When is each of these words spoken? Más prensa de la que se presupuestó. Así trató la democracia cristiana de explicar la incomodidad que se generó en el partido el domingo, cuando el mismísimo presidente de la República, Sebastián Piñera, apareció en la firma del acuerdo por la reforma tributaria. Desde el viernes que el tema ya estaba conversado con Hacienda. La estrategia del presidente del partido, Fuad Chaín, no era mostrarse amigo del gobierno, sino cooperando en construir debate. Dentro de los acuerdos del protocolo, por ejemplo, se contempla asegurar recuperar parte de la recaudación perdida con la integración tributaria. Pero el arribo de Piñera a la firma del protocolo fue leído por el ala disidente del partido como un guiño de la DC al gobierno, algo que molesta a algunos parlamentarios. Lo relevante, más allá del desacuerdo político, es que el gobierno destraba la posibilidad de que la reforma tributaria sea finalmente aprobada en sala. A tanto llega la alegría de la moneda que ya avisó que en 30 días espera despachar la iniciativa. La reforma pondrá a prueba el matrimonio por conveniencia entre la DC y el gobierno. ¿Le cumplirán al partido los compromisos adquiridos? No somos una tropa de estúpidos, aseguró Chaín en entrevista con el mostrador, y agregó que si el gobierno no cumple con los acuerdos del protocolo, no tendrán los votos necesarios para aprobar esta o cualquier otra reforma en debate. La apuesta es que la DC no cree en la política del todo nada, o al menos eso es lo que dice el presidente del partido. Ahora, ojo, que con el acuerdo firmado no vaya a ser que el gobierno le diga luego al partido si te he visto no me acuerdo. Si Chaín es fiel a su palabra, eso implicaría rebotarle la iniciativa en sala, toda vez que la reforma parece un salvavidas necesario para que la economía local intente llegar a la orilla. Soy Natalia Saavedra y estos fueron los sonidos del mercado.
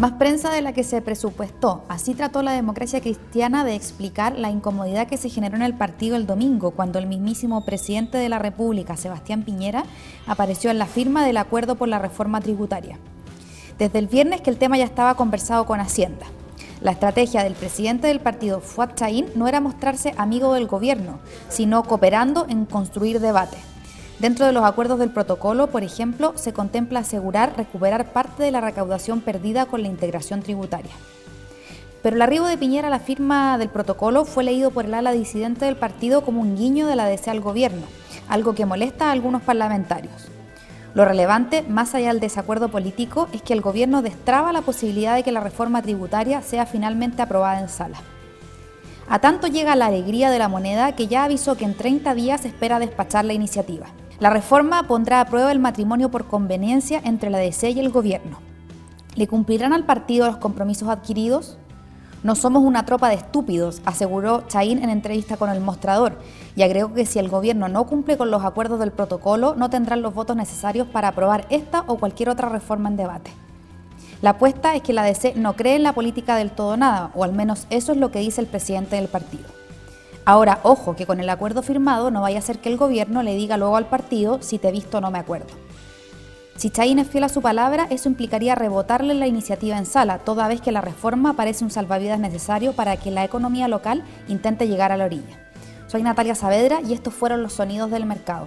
Más 0.00 0.12
prensa 0.12 0.50
de 0.50 0.62
la 0.62 0.72
que 0.72 0.82
se 0.82 1.02
presupuestó. 1.02 1.84
Así 1.88 2.14
trató 2.14 2.42
la 2.42 2.52
democracia 2.52 3.02
cristiana 3.02 3.66
de 3.66 3.74
explicar 3.74 4.38
la 4.38 4.50
incomodidad 4.50 5.06
que 5.06 5.18
se 5.18 5.28
generó 5.28 5.56
en 5.56 5.62
el 5.62 5.74
partido 5.74 6.16
el 6.16 6.26
domingo, 6.26 6.70
cuando 6.70 6.98
el 6.98 7.06
mismísimo 7.06 7.66
presidente 7.66 8.16
de 8.16 8.30
la 8.30 8.38
República, 8.38 8.96
Sebastián 8.96 9.42
Piñera, 9.42 9.84
apareció 10.26 10.70
en 10.70 10.78
la 10.78 10.86
firma 10.86 11.26
del 11.26 11.36
acuerdo 11.36 11.74
por 11.74 11.88
la 11.88 11.98
reforma 11.98 12.40
tributaria. 12.40 12.98
Desde 13.78 13.98
el 13.98 14.06
viernes 14.06 14.40
que 14.40 14.48
el 14.48 14.56
tema 14.56 14.78
ya 14.78 14.84
estaba 14.84 15.16
conversado 15.16 15.66
con 15.66 15.80
Hacienda. 15.80 16.24
La 16.80 16.92
estrategia 16.92 17.44
del 17.44 17.52
presidente 17.52 18.06
del 18.06 18.20
partido, 18.20 18.62
Fuad 18.62 18.94
Chaín, 18.94 19.26
no 19.34 19.48
era 19.48 19.60
mostrarse 19.60 20.14
amigo 20.16 20.54
del 20.54 20.66
gobierno, 20.66 21.18
sino 21.50 21.82
cooperando 21.82 22.46
en 22.48 22.64
construir 22.64 23.20
debate. 23.20 23.58
Dentro 24.20 24.44
de 24.44 24.52
los 24.52 24.64
acuerdos 24.64 24.98
del 24.98 25.08
protocolo, 25.08 25.68
por 25.68 25.82
ejemplo, 25.82 26.34
se 26.36 26.52
contempla 26.52 27.00
asegurar 27.00 27.56
recuperar 27.56 28.12
parte 28.12 28.42
de 28.42 28.50
la 28.50 28.60
recaudación 28.60 29.22
perdida 29.22 29.64
con 29.64 29.80
la 29.80 29.88
integración 29.88 30.42
tributaria. 30.42 30.92
Pero 32.02 32.16
el 32.16 32.22
arribo 32.22 32.46
de 32.46 32.58
Piñera 32.58 32.88
a 32.88 32.90
la 32.90 32.98
firma 32.98 33.56
del 33.56 33.70
protocolo 33.70 34.26
fue 34.26 34.44
leído 34.44 34.72
por 34.72 34.84
el 34.84 34.92
ala 34.92 35.12
disidente 35.12 35.64
del 35.64 35.76
partido 35.76 36.20
como 36.22 36.42
un 36.42 36.54
guiño 36.54 36.86
de 36.86 36.96
la 36.96 37.06
DC 37.06 37.30
al 37.30 37.40
gobierno, 37.40 37.86
algo 38.28 38.54
que 38.54 38.66
molesta 38.66 39.08
a 39.08 39.12
algunos 39.12 39.40
parlamentarios. 39.40 40.28
Lo 40.92 41.06
relevante, 41.06 41.62
más 41.62 41.94
allá 41.94 42.08
del 42.08 42.20
desacuerdo 42.20 42.68
político, 42.68 43.26
es 43.32 43.40
que 43.40 43.54
el 43.54 43.62
gobierno 43.62 44.02
destraba 44.02 44.52
la 44.52 44.60
posibilidad 44.60 45.14
de 45.14 45.22
que 45.22 45.32
la 45.32 45.40
reforma 45.40 45.80
tributaria 45.80 46.42
sea 46.42 46.66
finalmente 46.66 47.22
aprobada 47.22 47.58
en 47.58 47.70
sala. 47.70 47.96
A 49.08 49.18
tanto 49.20 49.46
llega 49.46 49.76
la 49.76 49.86
alegría 49.86 50.30
de 50.30 50.38
la 50.38 50.48
moneda 50.48 50.94
que 50.94 51.06
ya 51.06 51.24
avisó 51.24 51.56
que 51.56 51.64
en 51.64 51.74
30 51.74 52.14
días 52.14 52.44
espera 52.44 52.78
despachar 52.78 53.24
la 53.24 53.32
iniciativa. 53.32 53.86
La 54.20 54.28
reforma 54.28 54.82
pondrá 54.82 55.22
a 55.22 55.24
prueba 55.24 55.50
el 55.50 55.60
matrimonio 55.60 56.10
por 56.10 56.26
conveniencia 56.26 57.00
entre 57.02 57.30
la 57.30 57.38
DC 57.38 57.70
y 57.70 57.80
el 57.80 57.88
gobierno. 57.88 58.36
¿Le 59.14 59.26
cumplirán 59.26 59.72
al 59.72 59.86
partido 59.86 60.26
los 60.26 60.36
compromisos 60.36 60.90
adquiridos? 60.90 61.56
No 62.22 62.34
somos 62.34 62.62
una 62.62 62.84
tropa 62.84 63.08
de 63.08 63.14
estúpidos, 63.14 63.80
aseguró 63.86 64.42
Chaín 64.46 64.84
en 64.84 64.90
entrevista 64.90 65.38
con 65.38 65.48
el 65.48 65.62
mostrador, 65.62 66.18
y 66.54 66.60
agregó 66.60 66.92
que 66.92 67.06
si 67.06 67.18
el 67.18 67.30
gobierno 67.30 67.70
no 67.70 67.86
cumple 67.86 68.18
con 68.18 68.30
los 68.30 68.44
acuerdos 68.44 68.78
del 68.78 68.92
protocolo, 68.92 69.54
no 69.56 69.70
tendrán 69.70 70.02
los 70.02 70.12
votos 70.12 70.36
necesarios 70.36 70.86
para 70.86 71.08
aprobar 71.08 71.46
esta 71.48 71.84
o 71.86 71.96
cualquier 71.96 72.28
otra 72.28 72.50
reforma 72.50 72.90
en 72.90 72.98
debate. 72.98 73.30
La 74.20 74.30
apuesta 74.30 74.76
es 74.76 74.82
que 74.82 74.92
la 74.92 75.02
DC 75.02 75.32
no 75.36 75.56
cree 75.56 75.76
en 75.76 75.82
la 75.82 75.94
política 75.94 76.36
del 76.36 76.50
todo 76.50 76.76
nada, 76.76 77.10
o 77.14 77.24
al 77.24 77.32
menos 77.32 77.66
eso 77.70 77.92
es 77.92 77.98
lo 77.98 78.10
que 78.10 78.18
dice 78.18 78.42
el 78.42 78.48
presidente 78.48 78.96
del 78.96 79.08
partido. 79.08 79.59
Ahora, 80.30 80.60
ojo, 80.62 80.94
que 80.94 81.06
con 81.06 81.18
el 81.18 81.28
acuerdo 81.28 81.60
firmado 81.60 82.12
no 82.12 82.20
vaya 82.20 82.38
a 82.38 82.42
ser 82.42 82.60
que 82.60 82.68
el 82.68 82.76
gobierno 82.76 83.24
le 83.24 83.34
diga 83.34 83.56
luego 83.56 83.76
al 83.76 83.86
partido 83.86 84.38
si 84.40 84.60
te 84.60 84.68
he 84.68 84.70
visto 84.70 85.00
no 85.00 85.10
me 85.10 85.18
acuerdo. 85.18 85.48
Si 86.54 86.70
Chaín 86.70 87.00
es 87.00 87.08
fiel 87.08 87.24
a 87.24 87.28
su 87.28 87.42
palabra, 87.42 87.88
eso 87.90 88.08
implicaría 88.08 88.54
rebotarle 88.54 89.14
la 89.14 89.26
iniciativa 89.26 89.76
en 89.76 89.86
sala, 89.86 90.18
toda 90.18 90.46
vez 90.46 90.60
que 90.60 90.70
la 90.70 90.82
reforma 90.82 91.32
parece 91.32 91.64
un 91.64 91.72
salvavidas 91.72 92.20
necesario 92.20 92.74
para 92.74 92.96
que 92.96 93.10
la 93.10 93.24
economía 93.24 93.66
local 93.66 94.04
intente 94.28 94.68
llegar 94.68 94.92
a 94.92 94.96
la 94.96 95.06
orilla. 95.06 95.50
Soy 95.88 96.04
Natalia 96.04 96.36
Saavedra 96.36 96.80
y 96.80 96.92
estos 96.92 97.12
fueron 97.12 97.42
los 97.42 97.54
sonidos 97.54 97.90
del 97.90 98.06
mercado. 98.06 98.46